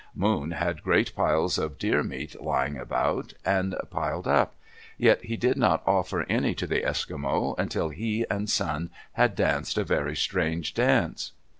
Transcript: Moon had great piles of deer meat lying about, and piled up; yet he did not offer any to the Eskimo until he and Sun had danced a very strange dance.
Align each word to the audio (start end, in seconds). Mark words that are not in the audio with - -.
Moon 0.15 0.49
had 0.49 0.81
great 0.81 1.13
piles 1.15 1.59
of 1.59 1.77
deer 1.77 2.01
meat 2.01 2.35
lying 2.41 2.75
about, 2.75 3.33
and 3.45 3.75
piled 3.91 4.27
up; 4.27 4.55
yet 4.97 5.23
he 5.23 5.37
did 5.37 5.57
not 5.57 5.83
offer 5.85 6.25
any 6.27 6.55
to 6.55 6.65
the 6.65 6.81
Eskimo 6.81 7.53
until 7.59 7.89
he 7.89 8.25
and 8.27 8.49
Sun 8.49 8.89
had 9.13 9.35
danced 9.35 9.77
a 9.77 9.83
very 9.83 10.15
strange 10.15 10.73
dance. 10.73 11.33